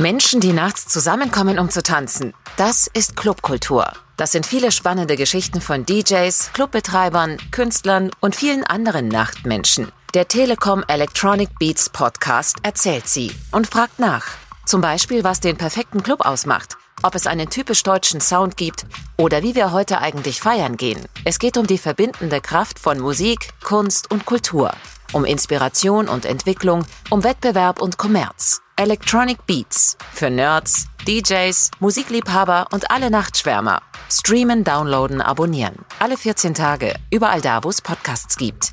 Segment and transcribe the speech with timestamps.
[0.00, 2.32] Menschen, die nachts zusammenkommen, um zu tanzen.
[2.56, 3.92] Das ist Clubkultur.
[4.16, 9.88] Das sind viele spannende Geschichten von DJs, Clubbetreibern, Künstlern und vielen anderen Nachtmenschen.
[10.14, 14.24] Der Telekom Electronic Beats Podcast erzählt sie und fragt nach.
[14.66, 18.86] Zum Beispiel, was den perfekten Club ausmacht, ob es einen typisch deutschen Sound gibt
[19.16, 21.06] oder wie wir heute eigentlich feiern gehen.
[21.24, 24.70] Es geht um die verbindende Kraft von Musik, Kunst und Kultur,
[25.12, 28.60] um Inspiration und Entwicklung, um Wettbewerb und Kommerz.
[28.76, 33.82] Electronic Beats für Nerds, DJs, Musikliebhaber und alle Nachtschwärmer.
[34.10, 35.84] Streamen, downloaden, abonnieren.
[35.98, 38.70] Alle 14 Tage, überall da, wo es Podcasts gibt.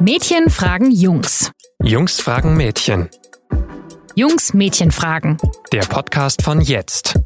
[0.00, 1.50] Mädchen fragen Jungs.
[1.82, 3.10] Jungs fragen Mädchen.
[4.14, 5.36] Jungs Mädchen fragen.
[5.72, 7.18] Der Podcast von jetzt.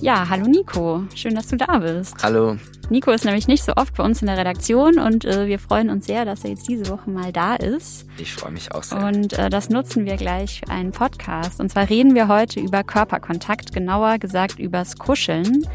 [0.00, 1.02] Ja, hallo Nico.
[1.14, 2.14] Schön, dass du da bist.
[2.22, 2.56] Hallo.
[2.88, 5.90] Nico ist nämlich nicht so oft bei uns in der Redaktion und äh, wir freuen
[5.90, 8.06] uns sehr, dass er jetzt diese Woche mal da ist.
[8.16, 9.04] Ich freue mich auch sehr.
[9.04, 11.60] Und äh, das nutzen wir gleich für einen Podcast.
[11.60, 15.66] Und zwar reden wir heute über Körperkontakt, genauer gesagt übers Kuscheln,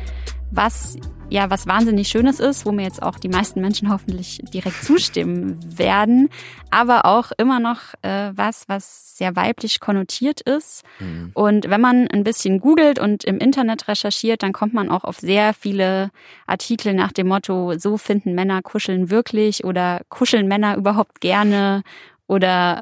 [0.56, 0.98] was
[1.30, 5.60] ja was wahnsinnig Schönes ist, wo mir jetzt auch die meisten Menschen hoffentlich direkt zustimmen
[5.78, 6.30] werden,
[6.70, 10.84] aber auch immer noch äh, was, was sehr weiblich konnotiert ist.
[11.00, 11.32] Mhm.
[11.34, 15.20] Und wenn man ein bisschen googelt und im Internet recherchiert, dann kommt man auch auf
[15.20, 16.12] sehr viele
[16.46, 21.82] Artikel nach dem Motto, so finden Männer kuscheln wirklich oder kuscheln Männer überhaupt gerne
[22.28, 22.82] oder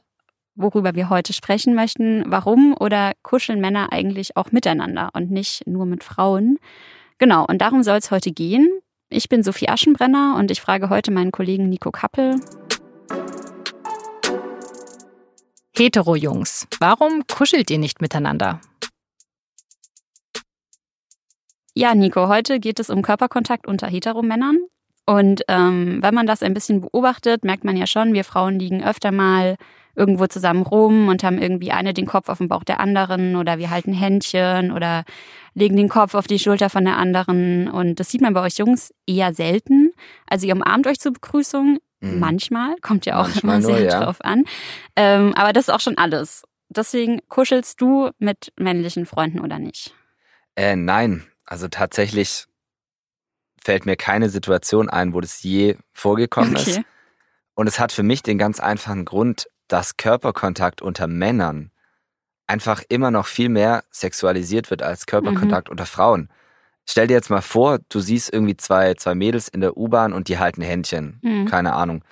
[0.55, 5.85] worüber wir heute sprechen möchten, warum oder kuscheln Männer eigentlich auch miteinander und nicht nur
[5.85, 6.57] mit Frauen.
[7.21, 8.67] Genau, und darum soll es heute gehen.
[9.07, 12.41] Ich bin Sophie Aschenbrenner und ich frage heute meinen Kollegen Nico Kappel.
[15.77, 18.59] Hetero-Jungs, warum kuschelt ihr nicht miteinander?
[21.75, 24.57] Ja, Nico, heute geht es um Körperkontakt unter Heteromännern.
[25.05, 28.83] Und ähm, wenn man das ein bisschen beobachtet, merkt man ja schon, wir Frauen liegen
[28.83, 29.57] öfter mal
[29.95, 33.57] irgendwo zusammen rum und haben irgendwie eine den Kopf auf den Bauch der anderen oder
[33.57, 35.03] wir halten Händchen oder
[35.53, 37.69] legen den Kopf auf die Schulter von der anderen.
[37.69, 39.91] Und das sieht man bei euch Jungs eher selten.
[40.27, 41.79] Also ihr umarmt euch zur Begrüßung.
[41.99, 42.19] Mhm.
[42.19, 44.03] Manchmal, kommt ja auch Manchmal immer sehr nur, ja.
[44.03, 44.45] drauf an.
[44.95, 46.43] Ähm, aber das ist auch schon alles.
[46.69, 49.93] Deswegen kuschelst du mit männlichen Freunden oder nicht?
[50.55, 52.45] Äh, nein, also tatsächlich
[53.61, 56.71] fällt mir keine Situation ein, wo das je vorgekommen okay.
[56.71, 56.81] ist.
[57.53, 61.71] Und es hat für mich den ganz einfachen Grund, dass Körperkontakt unter Männern
[62.45, 65.71] einfach immer noch viel mehr sexualisiert wird als Körperkontakt mhm.
[65.71, 66.29] unter Frauen.
[66.85, 70.27] Stell dir jetzt mal vor, du siehst irgendwie zwei, zwei Mädels in der U-Bahn und
[70.27, 71.19] die halten Händchen.
[71.21, 71.45] Mhm.
[71.45, 72.03] Keine Ahnung.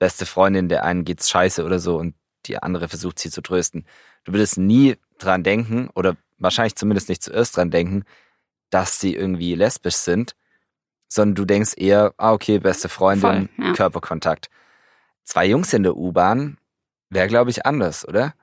[0.00, 2.16] Beste Freundin, der einen geht's scheiße oder so und
[2.46, 3.86] die andere versucht sie zu trösten.
[4.24, 8.02] Du würdest nie dran denken oder wahrscheinlich zumindest nicht zuerst dran denken,
[8.70, 10.34] dass sie irgendwie lesbisch sind,
[11.06, 13.72] sondern du denkst eher, ah, okay, beste Freundin, Voll, ja.
[13.72, 14.50] Körperkontakt.
[15.22, 16.58] Zwei Jungs in der U-Bahn,
[17.14, 18.34] wäre, glaube ich, anders, oder?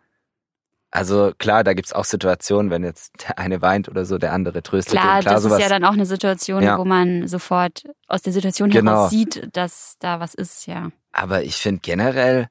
[0.93, 4.61] Also klar, da gibt's auch Situationen, wenn jetzt der eine weint oder so, der andere
[4.61, 4.99] tröstet.
[4.99, 6.77] Klar, klar das sowas, ist ja dann auch eine Situation, ja.
[6.77, 8.91] wo man sofort aus der Situation genau.
[8.91, 10.91] heraus sieht, dass da was ist, ja.
[11.13, 12.49] Aber ich finde generell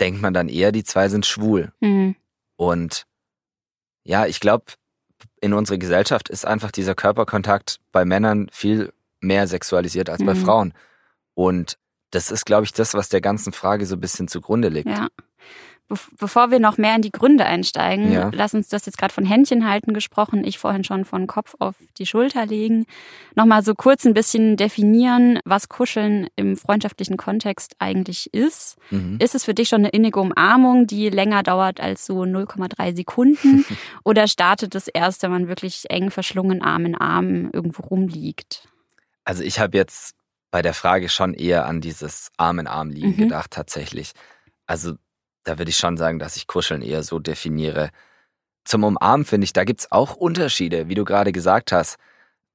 [0.00, 1.72] denkt man dann eher, die zwei sind schwul.
[1.80, 2.16] Mhm.
[2.56, 3.06] Und
[4.02, 4.64] ja, ich glaube,
[5.40, 10.26] in unserer Gesellschaft ist einfach dieser Körperkontakt bei Männern viel mehr sexualisiert als mhm.
[10.26, 10.74] bei Frauen.
[11.34, 11.78] Und
[12.12, 14.88] das ist, glaube ich, das, was der ganzen Frage so ein bisschen zugrunde liegt.
[14.88, 15.08] Ja.
[16.18, 18.30] bevor wir noch mehr in die Gründe einsteigen, ja.
[18.32, 21.74] lass uns das jetzt gerade von Händchen halten gesprochen, ich vorhin schon von Kopf auf
[21.98, 22.86] die Schulter legen.
[23.34, 28.76] Nochmal so kurz ein bisschen definieren, was Kuscheln im freundschaftlichen Kontext eigentlich ist.
[28.90, 29.18] Mhm.
[29.20, 33.64] Ist es für dich schon eine innige Umarmung, die länger dauert als so 0,3 Sekunden?
[34.04, 38.68] oder startet es erst, wenn man wirklich eng verschlungen Arm in Arm irgendwo rumliegt?
[39.24, 40.16] Also ich habe jetzt
[40.52, 43.16] bei der Frage schon eher an dieses Arm in Arm liegen mhm.
[43.16, 44.12] gedacht, tatsächlich.
[44.66, 44.92] Also
[45.44, 47.90] da würde ich schon sagen, dass ich Kuscheln eher so definiere.
[48.64, 51.96] Zum Umarmen finde ich, da gibt es auch Unterschiede, wie du gerade gesagt hast.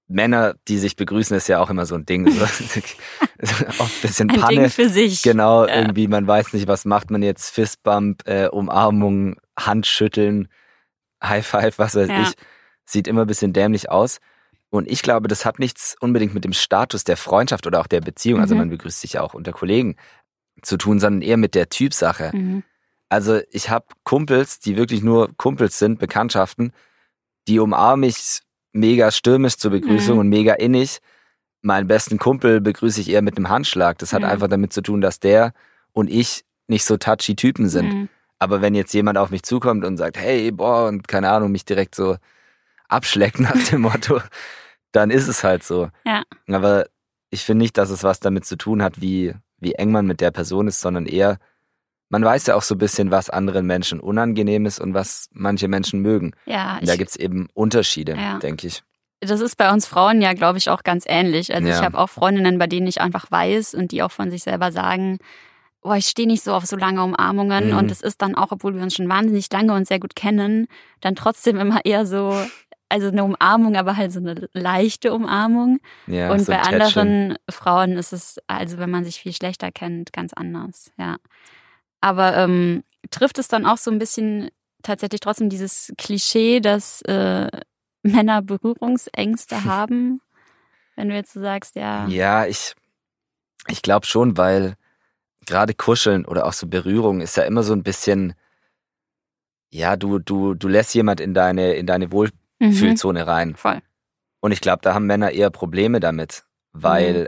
[0.08, 2.32] Männer, die sich begrüßen, ist ja auch immer so ein Ding.
[2.32, 2.46] So,
[3.80, 4.62] auch ein bisschen ein Panne.
[4.62, 5.24] Ding für sich.
[5.24, 5.76] Genau, ja.
[5.76, 7.50] irgendwie, man weiß nicht, was macht man jetzt.
[7.50, 10.50] Fistbump, äh, Umarmung, Handschütteln,
[11.22, 12.22] High Five, was weiß ja.
[12.22, 12.36] ich.
[12.86, 14.20] Sieht immer ein bisschen dämlich aus.
[14.70, 18.02] Und ich glaube, das hat nichts unbedingt mit dem Status der Freundschaft oder auch der
[18.02, 18.62] Beziehung, also mhm.
[18.62, 19.96] man begrüßt sich auch unter Kollegen,
[20.62, 22.32] zu tun, sondern eher mit der Typsache.
[22.34, 22.64] Mhm.
[23.10, 26.74] Also ich habe Kumpels, die wirklich nur Kumpels sind, Bekanntschaften,
[27.48, 28.42] die umarme ich
[28.74, 30.20] mega stürmisch zur Begrüßung mhm.
[30.22, 31.00] und mega innig.
[31.62, 33.98] Meinen besten Kumpel begrüße ich eher mit einem Handschlag.
[34.00, 34.30] Das hat mhm.
[34.30, 35.54] einfach damit zu tun, dass der
[35.94, 37.94] und ich nicht so touchy Typen sind.
[37.94, 38.10] Mhm.
[38.40, 41.66] Aber wenn jetzt jemand auf mich zukommt und sagt, hey, boah, und keine Ahnung, mich
[41.66, 42.18] direkt so
[42.88, 44.22] abschleckt nach dem Motto,
[44.92, 45.90] dann ist es halt so.
[46.06, 46.24] Ja.
[46.48, 46.86] Aber
[47.30, 50.22] ich finde nicht, dass es was damit zu tun hat, wie, wie eng man mit
[50.22, 51.38] der Person ist, sondern eher,
[52.10, 55.68] man weiß ja auch so ein bisschen, was anderen Menschen unangenehm ist und was manche
[55.68, 56.32] Menschen mögen.
[56.46, 56.78] Ja.
[56.80, 58.40] Und da gibt es eben Unterschiede, Ja.
[58.40, 58.84] denke ich.
[59.20, 61.54] das ist bei uns Frauen ja, glaube ich, auch ganz ähnlich.
[61.54, 61.76] Also Ja.
[61.80, 64.72] ich habe auch Freundinnen, bei denen ich einfach weiß und die auch von sich selber
[64.72, 65.18] sagen,
[65.82, 67.78] boah, ich stehe nicht so auf so lange Umarmungen Mhm.
[67.78, 70.68] und es ist dann auch, obwohl wir uns schon wahnsinnig lange und sehr gut kennen,
[71.02, 72.34] dann trotzdem immer eher so,
[72.90, 75.80] also eine Umarmung, aber halt so eine leichte Umarmung.
[76.08, 80.14] Ja, und so bei anderen Frauen ist es, also wenn man sich viel schlechter kennt,
[80.14, 81.18] ganz anders, ja.
[82.00, 84.50] Aber ähm, trifft es dann auch so ein bisschen
[84.84, 87.50] tatsächlich trotzdem dieses Klischee, dass äh,
[88.04, 90.22] Männer Berührungsängste haben?
[90.96, 92.08] Wenn du jetzt so sagst, ja.
[92.08, 92.74] Ja, ich,
[93.68, 94.76] ich glaube schon, weil
[95.46, 98.34] gerade Kuscheln oder auch so Berührung ist ja immer so ein bisschen,
[99.70, 102.12] ja, du, du, du lässt jemand in deine, in deine
[102.60, 102.68] Mhm.
[102.68, 103.56] Wohlfühlzone rein.
[103.56, 103.82] Voll.
[104.40, 107.28] Und ich glaube, da haben Männer eher Probleme damit, weil Mhm.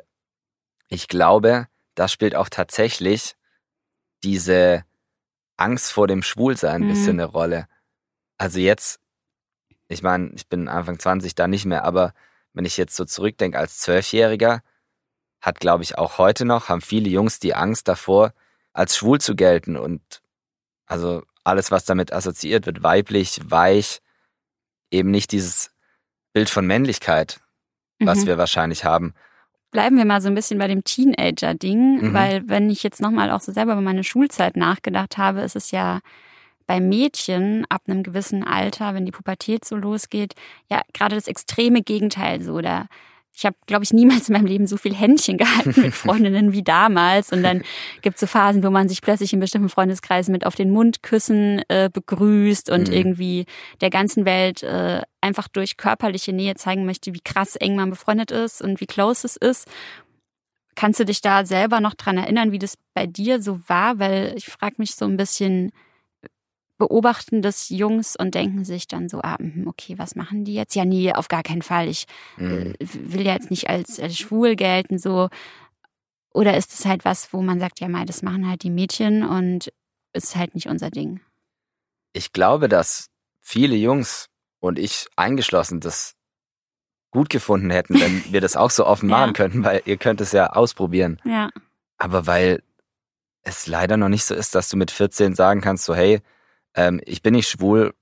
[0.89, 3.35] ich glaube, da spielt auch tatsächlich
[4.23, 4.83] diese
[5.57, 6.87] Angst vor dem Schwulsein ein Mhm.
[6.87, 7.67] bisschen eine Rolle.
[8.37, 8.99] Also jetzt,
[9.87, 12.13] ich meine, ich bin Anfang 20 da nicht mehr, aber
[12.53, 14.61] wenn ich jetzt so zurückdenke als Zwölfjähriger,
[15.41, 18.33] hat, glaube ich, auch heute noch, haben viele Jungs die Angst davor,
[18.73, 20.21] als schwul zu gelten und
[20.85, 24.01] also alles, was damit assoziiert wird, weiblich, weich,
[24.91, 25.71] eben nicht dieses
[26.33, 27.39] Bild von Männlichkeit,
[27.99, 28.27] was Mhm.
[28.27, 29.13] wir wahrscheinlich haben.
[29.71, 32.13] Bleiben wir mal so ein bisschen bei dem Teenager-Ding, Mhm.
[32.13, 35.71] weil wenn ich jetzt nochmal auch so selber über meine Schulzeit nachgedacht habe, ist es
[35.71, 35.99] ja
[36.65, 40.33] bei Mädchen ab einem gewissen Alter, wenn die Pubertät so losgeht,
[40.69, 42.61] ja gerade das extreme Gegenteil so.
[42.61, 42.85] Da
[43.35, 46.61] ich habe, glaube ich, niemals in meinem Leben so viel Händchen gehalten mit Freundinnen wie
[46.63, 47.31] damals.
[47.31, 47.61] Und dann
[48.01, 51.03] gibt es so Phasen, wo man sich plötzlich in bestimmten Freundeskreisen mit auf den Mund
[51.03, 52.93] küssen äh, begrüßt und Mhm.
[52.93, 53.45] irgendwie
[53.79, 58.31] der ganzen Welt äh, einfach durch körperliche Nähe zeigen möchte, wie krass eng man befreundet
[58.31, 59.67] ist und wie close es ist.
[60.75, 63.99] Kannst du dich da selber noch dran erinnern, wie das bei dir so war?
[63.99, 65.71] Weil ich frage mich so ein bisschen,
[66.79, 70.75] beobachten das Jungs und denken sich dann so, ah, mhm, okay, was machen die jetzt?
[70.75, 71.87] Ja, nee, auf gar keinen Fall.
[71.87, 72.05] Ich
[72.37, 72.73] Mhm.
[72.79, 75.29] äh, will ja jetzt nicht als, als schwul gelten, so.
[76.33, 79.23] Oder ist es halt was, wo man sagt, ja, mal, das machen halt die Mädchen
[79.23, 79.71] und
[80.13, 81.19] ist halt nicht unser Ding?
[82.13, 83.09] Ich glaube, dass
[83.41, 84.27] viele Jungs
[84.59, 86.15] und ich eingeschlossen das
[87.11, 89.17] gut gefunden hätten, wenn wir das auch so offen Ja.
[89.17, 91.19] machen könnten, weil ihr könnt es ja ausprobieren.
[91.25, 91.49] Ja.
[91.97, 92.63] Aber weil
[93.41, 96.21] es leider noch nicht so ist, dass du mit 14 sagen kannst, so hey,
[96.79, 97.93] ähm, ich bin nicht schwul,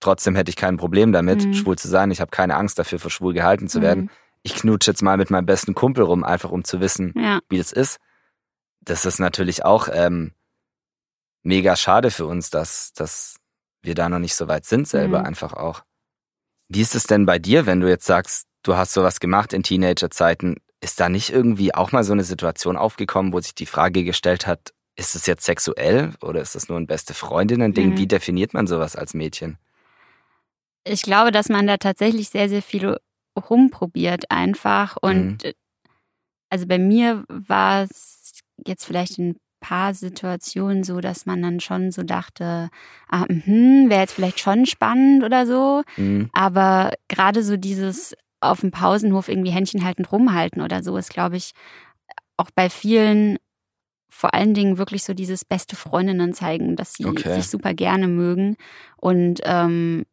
[0.00, 1.54] trotzdem hätte ich kein Problem damit, Mhm.
[1.54, 2.10] schwul zu sein.
[2.10, 4.04] Ich habe keine Angst dafür, für schwul gehalten zu werden.
[4.04, 4.10] Mhm.
[4.42, 7.40] Ich knutsche jetzt mal mit meinem besten Kumpel rum, einfach um zu wissen, Ja.
[7.48, 7.98] wie das ist.
[8.80, 10.32] Das ist natürlich auch ähm,
[11.42, 13.36] mega schade für uns, dass, dass
[13.82, 15.26] wir da noch nicht so weit sind selber Mhm.
[15.26, 15.82] einfach auch.
[16.68, 19.62] Wie ist es denn bei dir, wenn du jetzt sagst, du hast sowas gemacht in
[19.62, 20.56] Teenagerzeiten?
[20.80, 24.46] Ist da nicht irgendwie auch mal so eine Situation aufgekommen, wo sich die Frage gestellt
[24.46, 27.90] hat, ist es jetzt sexuell oder ist das nur ein beste Freundinnen-Ding?
[27.90, 27.98] Mhm.
[27.98, 29.58] Wie definiert man sowas als Mädchen?
[30.84, 32.96] Ich glaube, dass man da tatsächlich sehr, sehr viel
[33.38, 34.96] rumprobiert einfach.
[35.00, 35.52] Und Mhm.
[36.48, 41.60] also bei mir war es jetzt vielleicht in ein paar Situationen so, dass man dann
[41.60, 42.70] schon so dachte,
[43.08, 45.82] ah, wäre jetzt vielleicht schon spannend oder so.
[45.96, 46.30] Mhm.
[46.32, 51.36] Aber gerade so dieses auf dem Pausenhof irgendwie Händchen haltend rumhalten oder so ist, glaube
[51.36, 51.52] ich,
[52.36, 53.38] auch bei vielen
[54.16, 57.34] vor allen Dingen wirklich so dieses beste Freundinnen zeigen, dass sie Okay.
[57.34, 58.56] sich super gerne mögen.
[58.96, 60.06] Und ähm,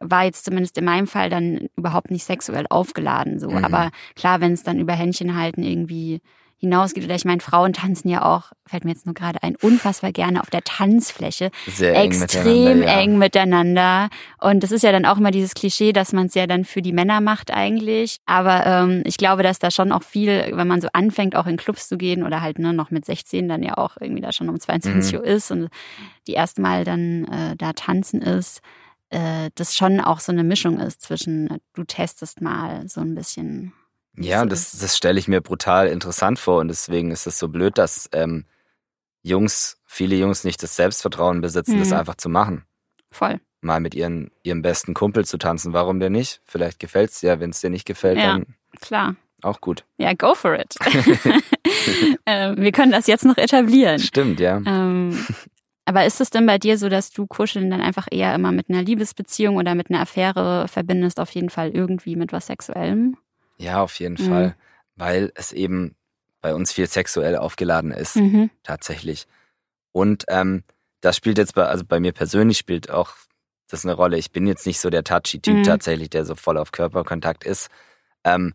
[0.00, 3.38] war jetzt zumindest in meinem Fall dann überhaupt nicht sexuell aufgeladen.
[3.38, 3.50] So.
[3.50, 3.64] Mhm.
[3.64, 6.20] Aber klar, wenn es dann über Händchen halten irgendwie
[6.62, 10.12] hinausgeht, oder ich meine, Frauen tanzen ja auch, fällt mir jetzt nur gerade ein, unfassbar
[10.12, 13.00] gerne auf der Tanzfläche Sehr eng extrem miteinander, ja.
[13.00, 14.08] eng miteinander.
[14.40, 16.80] Und das ist ja dann auch immer dieses Klischee, dass man es ja dann für
[16.80, 18.18] die Männer macht eigentlich.
[18.26, 21.56] Aber ähm, ich glaube, dass da schon auch viel, wenn man so anfängt, auch in
[21.56, 24.48] Clubs zu gehen oder halt ne, noch mit 16 dann ja auch irgendwie da schon
[24.48, 25.18] um 22 Mhm.
[25.18, 25.68] Uhr ist und
[26.28, 28.60] die erste Mal dann äh, da tanzen ist,
[29.10, 33.14] äh, das schon auch so eine Mischung ist zwischen, äh, du testest mal so ein
[33.14, 33.72] bisschen.
[34.16, 37.48] Ja, es das, das stelle ich mir brutal interessant vor und deswegen ist es so
[37.48, 38.44] blöd, dass ähm,
[39.22, 41.96] Jungs, viele Jungs nicht das Selbstvertrauen besitzen, das Mhm.
[41.96, 42.64] einfach zu machen.
[43.10, 43.40] Voll.
[43.60, 45.72] Mal mit ihren, ihrem besten Kumpel zu tanzen.
[45.72, 46.40] Warum denn nicht?
[46.44, 47.38] Vielleicht gefällt's dir.
[47.38, 48.32] Wenn es dir nicht gefällt, Ja.
[48.32, 48.46] dann
[48.80, 49.14] Klar.
[49.42, 49.84] auch gut.
[49.98, 50.74] Ja, go for it.
[52.24, 53.98] äh, wir können das jetzt noch etablieren.
[54.00, 54.60] Stimmt, ja.
[54.66, 55.16] Ähm,
[55.84, 58.68] aber ist es denn bei dir so, dass du Kuscheln dann einfach eher immer mit
[58.68, 63.16] einer Liebesbeziehung oder mit einer Affäre verbindest, auf jeden Fall irgendwie mit was Sexuellem?
[63.62, 64.28] Ja, auf jeden Mhm.
[64.28, 64.56] Fall.
[64.96, 65.94] Weil es eben
[66.40, 68.50] bei uns viel sexuell aufgeladen ist, Mhm.
[68.62, 69.26] tatsächlich.
[69.92, 70.64] Und ähm,
[71.00, 73.14] das spielt jetzt bei, also bei mir persönlich spielt auch
[73.68, 74.18] das eine Rolle.
[74.18, 75.62] Ich bin jetzt nicht so der touchy Typ Mhm.
[75.62, 77.68] tatsächlich, der so voll auf Körperkontakt ist.
[78.24, 78.54] Ähm,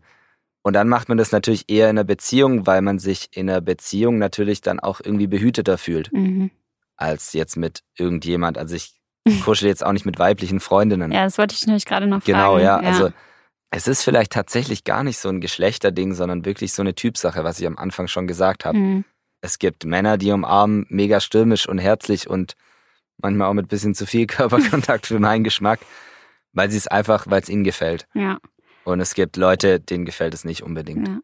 [0.62, 3.60] Und dann macht man das natürlich eher in einer Beziehung, weil man sich in einer
[3.62, 6.50] Beziehung natürlich dann auch irgendwie behüteter fühlt, Mhm.
[6.96, 8.58] als jetzt mit irgendjemand.
[8.58, 9.00] Also ich
[9.44, 11.10] kuschel jetzt auch nicht mit weiblichen Freundinnen.
[11.12, 12.64] Ja, das wollte ich nämlich gerade noch Genau, fragen.
[12.64, 12.76] ja.
[12.80, 13.10] Also
[13.70, 17.60] es ist vielleicht tatsächlich gar nicht so ein Geschlechterding, sondern wirklich so eine Typsache, was
[17.60, 18.78] ich am Anfang schon gesagt habe.
[18.78, 19.04] Mhm.
[19.40, 22.54] Es gibt Männer, die umarmen mega stürmisch und herzlich und
[23.18, 25.80] manchmal auch mit bisschen zu viel Körperkontakt für meinen Geschmack,
[26.52, 28.06] weil sie es einfach, weil es ihnen gefällt.
[28.14, 28.38] ja.
[28.84, 31.06] Und es gibt Leute, denen gefällt es nicht unbedingt.
[31.06, 31.18] Ja.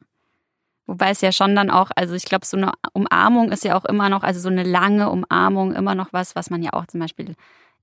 [0.87, 3.87] Wobei es ja schon dann auch, also ich glaube, so eine Umarmung ist ja auch
[3.87, 7.01] immer noch, also so eine lange Umarmung immer noch was, was man ja auch zum
[7.01, 7.35] Beispiel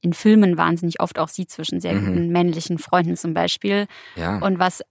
[0.02, 2.06] in Filmen wahnsinnig oft auch sieht zwischen sehr Mhm.
[2.06, 3.86] guten männlichen Freunden zum Beispiel.
[4.16, 4.40] Ja.
[4.40, 4.84] Und was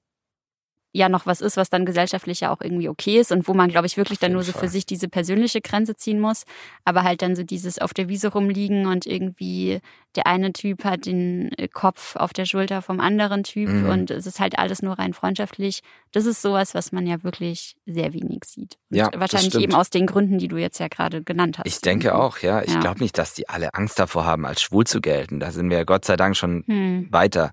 [0.92, 3.68] ja noch was ist, was dann gesellschaftlich ja auch irgendwie okay ist und wo man,
[3.70, 4.62] glaube ich, wirklich dann nur so Fall.
[4.62, 6.44] für sich diese persönliche Grenze ziehen muss.
[6.85, 9.80] Aber halt dann so dieses auf der Wiese rumliegen und irgendwie
[10.16, 13.88] der eine Typ hat den äh, Kopf auf der Schulter vom anderen Typ Mhm.
[13.88, 15.82] und es ist halt alles nur rein freundschaftlich.
[16.11, 18.76] Das ist sowas, was man ja wirklich sehr wenig sieht.
[18.90, 21.66] Und Ja, wahrscheinlich eben aus den Gründen, die du jetzt ja gerade genannt hast.
[21.68, 22.62] Ich denke auch, ja.
[22.62, 22.80] Ich Ja.
[22.80, 25.38] glaube nicht, dass die alle Angst davor haben, als schwul zu gelten.
[25.38, 27.06] Da sind wir ja Gott sei Dank schon Hm.
[27.12, 27.52] weiter.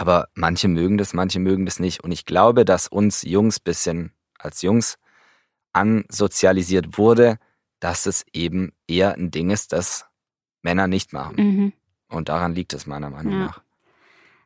[0.00, 2.02] Aber manche mögen das, manche mögen das nicht.
[2.02, 4.98] Und ich glaube, dass uns Jungs bisschen als Jungs
[5.74, 7.36] ansozialisiert wurde,
[7.80, 10.06] dass es eben eher ein Ding ist, das
[10.62, 11.36] Männer nicht machen.
[11.36, 11.72] Mhm.
[12.08, 13.38] Und daran liegt es meiner Meinung Ja.
[13.40, 13.60] nach.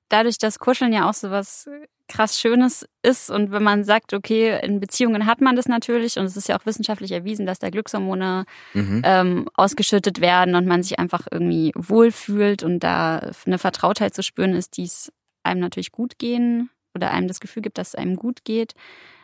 [0.08, 1.68] dadurch, dass Kuscheln ja auch so was
[2.08, 6.24] krass Schönes ist und wenn man sagt, okay, in Beziehungen hat man das natürlich und
[6.26, 8.44] es ist ja auch wissenschaftlich erwiesen, dass da Glückshormone
[8.74, 9.02] Mhm.
[9.04, 14.52] ähm, ausgeschüttet werden und man sich einfach irgendwie wohlfühlt und da eine Vertrautheit zu spüren
[14.54, 15.12] ist, die es
[15.44, 18.74] einem natürlich gut gehen oder einem das Gefühl gibt, dass es einem gut geht.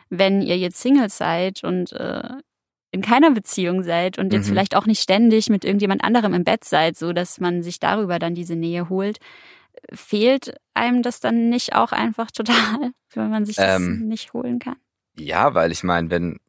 [0.09, 2.29] Wenn ihr jetzt Single seid und äh,
[2.91, 4.49] in keiner Beziehung seid und jetzt Mhm.
[4.51, 8.19] vielleicht auch nicht ständig mit irgendjemand anderem im Bett seid, so dass man sich darüber
[8.19, 9.19] dann diese Nähe holt,
[9.93, 14.59] fehlt einem das dann nicht auch einfach total, wenn man sich das Ähm, nicht holen
[14.59, 14.75] kann?
[15.17, 16.39] Ja, weil ich meine, wenn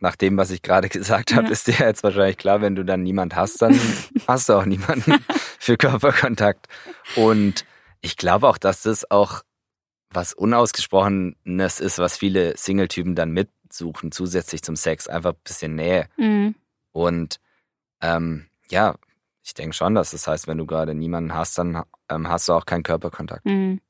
[0.00, 1.52] nach dem, was ich gerade gesagt habe, Ja.
[1.52, 3.74] ist dir jetzt wahrscheinlich klar, wenn du dann niemand hast, dann
[4.28, 5.24] hast du auch niemanden
[5.58, 6.66] für Körperkontakt.
[7.16, 7.64] Und
[8.00, 9.42] ich glaube auch, dass das auch
[10.10, 16.08] was Unausgesprochenes ist, was viele Single-Typen dann mitsuchen, zusätzlich zum Sex, einfach ein bisschen Nähe.
[16.16, 16.54] Mhm.
[16.92, 17.40] Und
[18.00, 18.94] ähm, ja,
[19.42, 22.54] ich denke schon, dass das heißt, wenn du gerade niemanden hast, dann ähm, hast du
[22.54, 23.44] auch keinen Körperkontakt.
[23.44, 23.80] Mhm.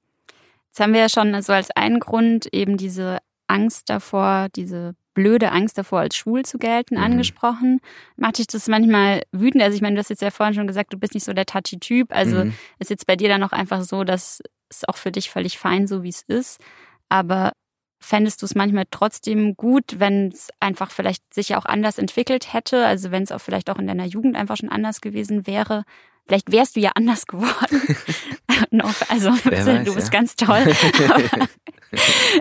[0.68, 5.50] Jetzt haben wir ja schon so als einen Grund eben diese Angst davor, diese blöde
[5.50, 7.02] Angst davor, als schwul zu gelten, Mhm.
[7.02, 7.80] angesprochen.
[8.16, 9.62] Macht dich das manchmal wütend?
[9.64, 11.44] Also ich meine, du hast jetzt ja vorhin schon gesagt, du bist nicht so der
[11.44, 12.12] touchy Typ.
[12.14, 12.54] Also Mhm.
[12.78, 15.86] ist jetzt bei dir dann auch einfach so, dass es auch für dich völlig fein
[15.88, 16.60] so, wie es ist.
[17.08, 17.52] Aber
[18.00, 22.52] fändest du es manchmal trotzdem gut, wenn es einfach vielleicht sich ja auch anders entwickelt
[22.52, 22.86] hätte?
[22.86, 25.82] Also wenn es auch vielleicht auch in deiner Jugend einfach schon anders gewesen wäre?
[26.26, 27.82] Vielleicht wärst du ja anders geworden.
[29.08, 30.20] also weiß, du bist ja.
[30.20, 30.62] ganz toll.
[31.08, 31.48] Aber,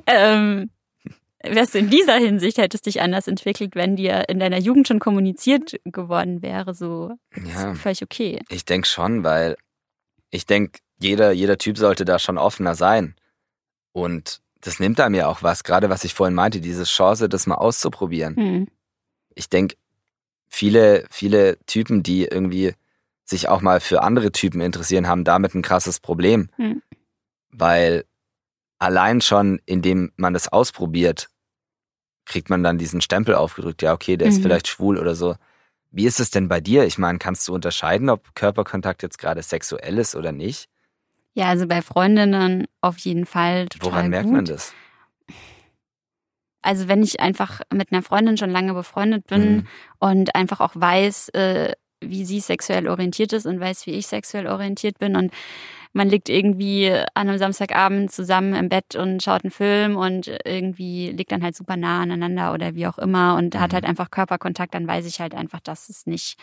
[0.06, 0.70] ähm,
[1.44, 5.00] wärst du in dieser Hinsicht, hättest dich anders entwickelt, wenn dir in deiner Jugend schon
[5.00, 7.76] kommuniziert geworden wäre, so Ja.
[7.76, 8.42] völlig okay.
[8.50, 9.56] Ich denke schon, weil
[10.30, 13.16] ich denke, jeder, jeder Typ sollte da schon offener sein.
[13.92, 17.48] Und das nimmt einem ja auch was, gerade was ich vorhin meinte, diese Chance, das
[17.48, 18.36] mal auszuprobieren.
[18.36, 18.68] Hm.
[19.36, 19.76] Ich denke,
[20.48, 22.74] viele, viele Typen, die irgendwie
[23.24, 26.50] sich auch mal für andere Typen interessieren, haben damit ein krasses Problem.
[26.56, 26.82] Hm.
[27.52, 28.06] Weil
[28.80, 31.30] allein schon, indem man das ausprobiert,
[32.26, 34.44] kriegt man dann diesen Stempel aufgedrückt, ja, okay, der ist Mhm.
[34.44, 35.36] vielleicht schwul oder so.
[35.92, 36.86] Wie ist es denn bei dir?
[36.86, 40.68] Ich meine, kannst du unterscheiden, ob Körperkontakt jetzt gerade sexuell ist oder nicht?
[41.34, 44.34] Ja, also bei Freundinnen auf jeden Fall total Woran merkt gut.
[44.36, 44.74] man das?
[46.62, 49.68] Also wenn ich einfach mit einer Freundin schon lange befreundet bin Mhm.
[50.00, 54.48] und einfach auch weiß, äh, wie sie sexuell orientiert ist und weiß, wie ich sexuell
[54.48, 55.32] orientiert bin und
[55.94, 61.10] man liegt irgendwie an einem Samstagabend zusammen im Bett und schaut einen Film und irgendwie
[61.12, 63.76] liegt dann halt super nah aneinander oder wie auch immer und hat Mhm.
[63.76, 66.38] halt einfach Körperkontakt, dann weiß ich halt einfach, dass es nicht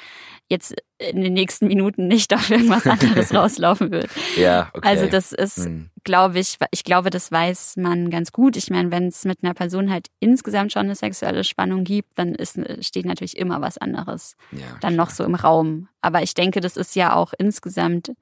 [0.49, 4.09] jetzt in den nächsten Minuten nicht auf irgendwas anderes rauslaufen wird.
[4.37, 4.89] Ja, okay.
[4.89, 5.91] Also das ist, Hm.
[6.05, 8.57] glaube ich, ich glaube, das weiß man ganz gut.
[8.57, 12.35] Ich meine, wenn es mit einer Person halt insgesamt schon eine sexuelle Spannung gibt, dann
[12.35, 15.89] ist, steht natürlich immer was anderes ja, dann noch so im Raum.
[16.01, 18.13] Aber ich denke, das ist ja auch insgesamt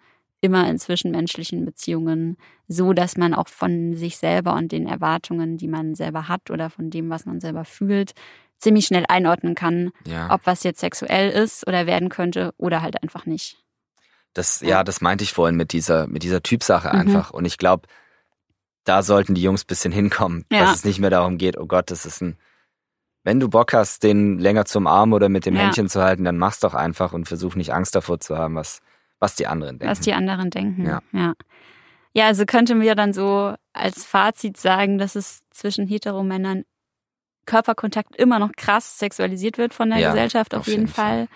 [0.43, 2.37] immer in zwischenmenschlichen Beziehungen
[2.69, 6.69] so, dass man auch von sich selber und den Erwartungen, die man selber hat oder
[6.69, 8.13] von dem, was man selber fühlt,
[8.59, 10.31] ziemlich schnell einordnen kann, ja.
[10.33, 13.57] ob was jetzt sexuell ist oder werden könnte oder halt einfach nicht.
[14.35, 17.01] Das, ja, das meinte ich vorhin mit dieser, mit dieser Typsache Mhm.
[17.01, 17.31] einfach.
[17.31, 17.87] Und ich glaube,
[18.85, 20.61] da sollten die Jungs bisschen hinkommen, Ja.
[20.61, 22.37] dass es nicht mehr darum geht, oh Gott, das ist ein,
[23.25, 25.55] wenn du Bock hast, den länger zum Arm oder mit dem.
[25.55, 28.81] Händchen zu halten, dann mach's doch einfach und versuch nicht Angst davor zu haben, was,
[29.23, 29.91] was die anderen denken.
[29.91, 30.85] was die anderen denken.
[30.85, 31.01] Ja.
[31.13, 31.35] ja.
[32.15, 36.65] Ja, also könnten wir dann so als Fazit sagen, dass es zwischen Heteromännern
[37.47, 41.27] Körperkontakt immer noch krass sexualisiert wird von der ja, Gesellschaft auf, auf jeden, jeden Fall.
[41.27, 41.29] Fall.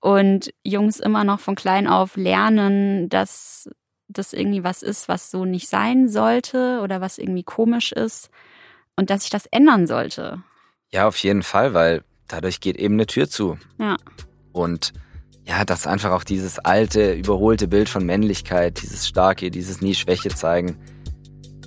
[0.00, 3.70] Und Jungs immer noch von klein auf lernen, dass
[4.08, 8.30] das irgendwie was ist, was so nicht sein sollte oder was irgendwie komisch ist
[8.96, 10.42] und dass sich das ändern sollte.
[10.90, 13.58] Ja, auf jeden Fall, weil dadurch geht eben eine Tür zu.
[13.78, 13.96] Ja.
[14.52, 14.92] Und
[15.46, 20.28] ja, dass einfach auch dieses alte, überholte Bild von Männlichkeit, dieses starke, dieses nie Schwäche
[20.30, 20.76] zeigen,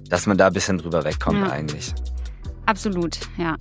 [0.09, 1.51] dass man da ein bisschen drüber wegkommt ja.
[1.51, 1.93] eigentlich.
[2.65, 3.55] Absolut, ja.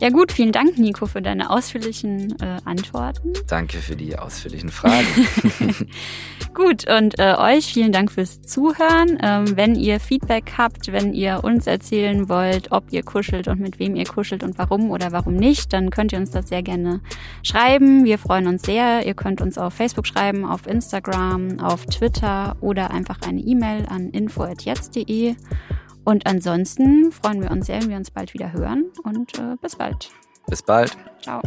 [0.00, 3.32] Ja gut, vielen Dank, Nico, für deine ausführlichen äh, Antworten.
[3.46, 5.06] Danke für die ausführlichen Fragen.
[6.54, 9.18] gut, und äh, euch vielen Dank fürs Zuhören.
[9.22, 13.78] Ähm, wenn ihr Feedback habt, wenn ihr uns erzählen wollt, ob ihr kuschelt und mit
[13.78, 17.00] wem ihr kuschelt und warum oder warum nicht, dann könnt ihr uns das sehr gerne
[17.42, 18.04] schreiben.
[18.04, 19.06] Wir freuen uns sehr.
[19.06, 24.10] Ihr könnt uns auf Facebook schreiben, auf Instagram, auf Twitter oder einfach eine E-Mail an
[24.10, 25.36] info.jetzt.de.
[26.04, 29.76] Und ansonsten freuen wir uns sehr, wenn wir uns bald wieder hören und äh, bis
[29.76, 30.10] bald.
[30.46, 30.96] Bis bald.
[31.22, 31.40] Ciao.